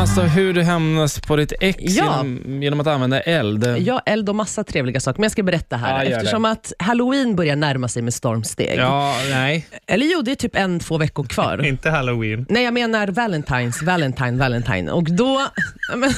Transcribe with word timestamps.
alltså 0.00 0.20
hur 0.22 0.52
du 0.52 0.62
hämnas 0.62 1.20
på 1.20 1.36
ditt 1.36 1.52
ex 1.60 1.78
Ja. 1.80 2.04
genom, 2.04 2.62
genom 2.62 2.80
att 2.80 2.86
använda 2.86 3.20
eld. 3.20 3.76
Ja, 3.78 4.02
eld 4.06 4.28
och 4.28 4.34
massa 4.34 4.64
trevliga 4.64 5.00
saker. 5.00 5.18
Men 5.18 5.22
jag 5.24 5.32
ska 5.32 5.42
berätta 5.42 5.76
här. 5.76 6.04
Ja, 6.04 6.10
det. 6.10 6.16
Eftersom 6.16 6.44
att 6.44 6.72
halloween 6.78 7.36
börjar 7.36 7.56
närma 7.56 7.88
sig 7.88 8.02
med 8.02 8.14
stormsteg. 8.14 8.78
Ja, 8.78 9.14
nej. 9.30 9.66
Eller 9.86 10.06
jo, 10.06 10.22
det 10.22 10.30
är 10.30 10.36
typ 10.36 10.56
en, 10.56 10.80
två 10.80 10.98
veckor 10.98 11.24
kvar. 11.24 11.64
Inte 11.66 11.90
halloween. 11.90 12.46
Nej, 12.48 12.64
jag 12.64 12.74
menar 12.74 13.08
Valentines, 13.08 13.82
Valentine, 13.82 14.38
Valentine. 14.38 14.90
Och 14.90 15.04
då... 15.10 15.46
Men, 15.96 16.12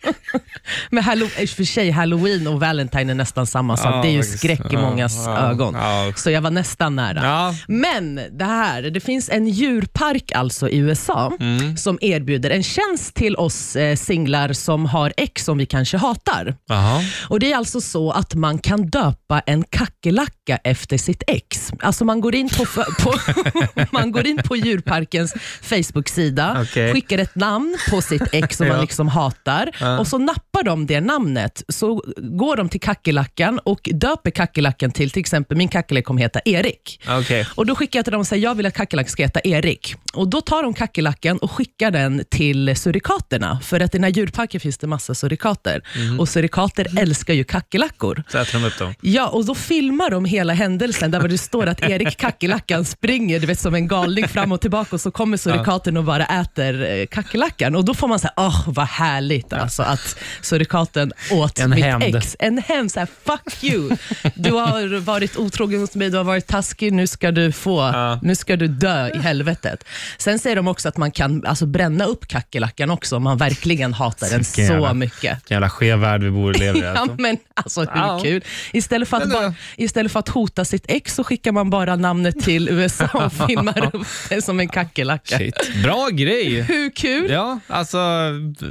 men 0.90 1.04
hallo, 1.04 1.26
för 1.26 1.64
sig, 1.64 1.90
halloween 1.90 2.46
och 2.46 2.60
Valentine 2.60 3.10
är 3.10 3.14
nästan 3.14 3.46
samma 3.46 3.76
sak. 3.76 3.94
Ja, 3.94 4.02
det 4.02 4.08
är 4.08 4.12
ju 4.12 4.22
skräck 4.22 4.72
i 4.72 4.76
mångas 4.76 5.26
ja, 5.26 5.38
ögon. 5.38 5.76
Så 6.16 6.30
jag 6.30 6.40
var 6.40 6.50
nästan 6.50 6.96
nära. 6.96 7.20
Ja. 7.24 7.54
Men 7.68 8.20
det 8.32 8.44
här, 8.44 8.82
det 8.82 9.00
finns 9.00 9.30
en 9.30 9.48
djurpark 9.48 10.32
alltså 10.32 10.68
i 10.68 10.78
USA 10.78 11.32
Mm. 11.40 11.76
som 11.76 11.98
erbjuder 12.00 12.50
en 12.50 12.62
tjänst 12.78 13.14
till 13.14 13.36
oss 13.36 13.76
eh, 13.76 13.96
singlar 13.96 14.52
som 14.52 14.86
har 14.86 15.12
ex 15.16 15.44
som 15.44 15.58
vi 15.58 15.66
kanske 15.66 15.96
hatar. 15.96 16.56
Jaha. 16.68 17.02
Och 17.28 17.40
Det 17.40 17.52
är 17.52 17.56
alltså 17.56 17.80
så 17.80 18.10
att 18.10 18.34
man 18.34 18.58
kan 18.58 18.86
döpa 18.86 19.40
en 19.46 19.64
kackerlacka 19.70 20.56
efter 20.64 20.98
sitt 20.98 21.22
ex. 21.26 21.70
Alltså 21.80 22.04
man 22.04 22.20
går 22.20 22.34
in 22.34 22.48
på, 22.48 22.64
på, 23.02 23.14
man 23.92 24.12
går 24.12 24.26
in 24.26 24.38
på 24.44 24.56
djurparkens 24.56 25.34
Facebook-sida, 25.62 26.58
Okej. 26.62 26.92
skickar 26.92 27.18
ett 27.18 27.34
namn 27.34 27.76
på 27.90 28.00
sitt 28.02 28.22
ex 28.32 28.56
som 28.56 28.68
man 28.68 28.76
Ja. 28.76 28.82
liksom 28.82 29.08
hatar 29.08 29.70
och 30.00 30.06
så 30.06 30.18
nappar 30.18 30.47
de 30.62 30.86
det 30.86 31.00
namnet. 31.00 31.62
Så 31.68 32.02
går 32.16 32.56
de 32.56 32.68
till 32.68 32.80
kackerlackan 32.80 33.58
och 33.58 33.88
döper 33.92 34.30
kackerlackan 34.30 34.90
till 34.90 35.10
till 35.10 35.20
exempel, 35.20 35.56
min 35.56 35.68
kackerlacka 35.68 36.04
kommer 36.04 36.20
heta 36.20 36.40
Erik. 36.44 37.00
Okej. 37.08 37.46
Och 37.54 37.66
Då 37.66 37.74
skickar 37.74 37.98
jag 37.98 38.04
till 38.04 38.12
dem 38.12 38.20
och 38.20 38.26
säger 38.26 38.42
jag 38.42 38.54
vill 38.54 38.66
att 38.66 38.74
kackerlackan 38.74 39.10
ska 39.10 39.22
heta 39.22 39.40
Erik. 39.44 39.94
Och 40.14 40.28
Då 40.28 40.40
tar 40.40 40.62
de 40.62 40.74
kackerlackan 40.74 41.38
och 41.38 41.50
skickar 41.50 41.90
den 41.90 42.24
till 42.30 42.76
surikaterna. 42.76 43.60
För 43.62 43.80
att 43.80 43.94
i 43.94 43.98
den 43.98 44.04
här 44.04 44.10
djurparken 44.10 44.60
finns 44.60 44.78
det 44.78 44.86
massa 44.86 45.14
surikater. 45.14 45.82
Och 46.18 46.28
surikater 46.28 46.98
älskar 46.98 47.34
ju 47.34 47.44
kackerlackor. 47.44 48.22
Så 48.28 48.38
äter 48.38 48.52
de 48.60 48.66
upp 48.66 48.78
dem. 48.78 48.94
Ja, 49.00 49.28
och 49.28 49.44
då 49.44 49.54
filmar 49.54 50.10
de 50.10 50.24
hela 50.24 50.52
händelsen 50.52 51.10
där 51.10 51.28
det 51.28 51.38
står 51.38 51.66
att 51.66 51.82
Erik 51.82 52.16
kackerlackan 52.16 52.84
springer 52.84 53.40
du 53.40 53.46
vet, 53.46 53.60
som 53.60 53.74
en 53.74 53.88
galning 53.88 54.28
fram 54.28 54.52
och 54.52 54.60
tillbaka 54.60 54.96
och 54.96 55.00
så 55.00 55.10
kommer 55.10 55.36
surikaten 55.36 55.96
och 55.96 56.04
bara 56.04 56.24
äter 56.26 56.82
eh, 56.84 57.06
kackerlackan. 57.06 57.74
Och 57.76 57.84
då 57.84 57.94
får 57.94 58.08
man 58.08 58.18
säga, 58.18 58.32
åh 58.36 58.64
vad 58.66 58.86
härligt 58.86 59.52
alltså, 59.52 59.82
att 59.82 60.16
surikaten 60.48 61.12
åt 61.30 61.58
En 61.58 61.70
mitt 61.70 61.84
hämnd. 61.84 62.16
ex. 62.16 62.36
En 62.38 62.58
hämnd, 62.58 62.92
så 62.92 63.00
här, 63.00 63.08
fuck 63.24 63.64
you. 63.64 63.90
Du 64.34 64.52
har 64.52 64.98
varit 65.00 65.36
otrogen 65.36 65.80
mot 65.80 65.94
mig, 65.94 66.10
du 66.10 66.16
har 66.16 66.24
varit 66.24 66.46
taskig, 66.46 66.92
nu 66.92 67.06
ska 67.06 67.30
du 67.30 67.52
få, 67.52 67.78
Ja. 67.80 68.18
nu 68.22 68.34
ska 68.34 68.56
du 68.56 68.66
dö 68.68 69.08
i 69.14 69.18
helvetet. 69.18 69.84
Sen 70.18 70.38
säger 70.38 70.56
de 70.56 70.68
också 70.68 70.88
att 70.88 70.96
man 70.96 71.10
kan 71.10 71.46
alltså, 71.46 71.66
bränna 71.66 72.04
upp 72.04 72.28
kackerlackan 72.28 72.90
också 72.90 73.16
om 73.16 73.22
man 73.22 73.36
verkligen 73.36 73.92
hatar 73.94 74.28
den 74.28 74.38
Vilken 74.38 74.66
så 74.66 74.72
jävla- 74.72 74.94
mycket. 74.94 75.22
Vilken 75.22 75.54
jävla 75.54 75.70
skev 75.70 75.98
värld 75.98 76.22
vi 76.22 76.30
bor 76.30 76.50
och 76.50 76.58
lever 76.58 76.78
i. 76.80 76.82
Ja, 76.82 76.92
Alltså. 76.94 77.16
men 77.18 77.36
alltså 77.54 77.80
hur 77.80 77.86
Ja. 77.94 78.20
kul? 78.22 78.44
Istället 78.72 79.08
för, 79.08 79.16
att 79.16 79.30
bara, 79.32 79.54
istället 79.76 80.12
för 80.12 80.18
att 80.20 80.28
hota 80.28 80.64
sitt 80.64 80.84
ex 80.88 81.14
så 81.14 81.24
skickar 81.24 81.52
man 81.52 81.70
bara 81.70 81.96
namnet 81.96 82.40
till 82.40 82.68
USA 82.68 83.08
och 83.12 83.48
filmar 83.48 83.94
upp 83.94 84.06
det 84.28 84.42
som 84.42 84.60
en 84.60 84.68
kackerlacka. 84.68 85.38
Shit. 85.38 85.82
Bra 85.82 86.08
grej. 86.12 86.60
Hur 86.60 86.90
kul? 86.90 87.30
Ja, 87.30 87.58
alltså 87.66 87.98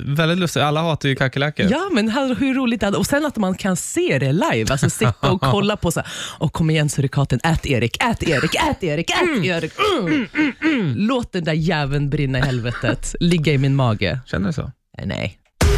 väldigt 0.05 0.37
lustigt. 0.37 0.63
Alla 0.63 0.81
hatar 0.81 1.09
ju 1.09 1.15
kackerlackor. 1.15 1.66
Ja, 1.69 1.89
men 1.91 2.09
hur 2.09 2.35
hur 2.35 2.53
roligt 2.53 2.81
det? 2.81 2.87
Och 2.87 3.05
sen 3.05 3.25
att 3.25 3.37
man 3.37 3.55
kan 3.55 3.75
se 3.75 4.19
det 4.19 4.31
live, 4.31 4.65
alltså 4.71 4.89
sitta 4.89 5.31
och 5.31 5.41
kolla 5.51 5.77
på 5.77 5.91
så 5.91 5.99
här, 5.99 6.09
och 6.39 6.53
kom 6.53 6.69
igen 6.69 6.89
surikaten, 6.89 7.39
ät 7.43 7.65
Erik, 7.65 8.03
ät 8.03 8.23
Erik, 8.23 8.55
ät 8.55 8.83
Erik, 8.83 9.09
ät 9.09 9.45
Erik. 9.45 9.73
Mm, 9.99 10.27
mm, 10.33 10.53
mm. 10.63 10.93
Låt 10.97 11.31
den 11.31 11.43
där 11.43 11.53
jäveln 11.53 12.09
brinna 12.09 12.39
i 12.39 12.41
helvetet, 12.41 13.15
ligga 13.19 13.53
i 13.53 13.57
min 13.57 13.75
mage. 13.75 14.19
Känner 14.25 14.47
du 14.47 14.53
så? 14.53 14.71
Nej, 14.97 15.07
Nej, 15.07 15.37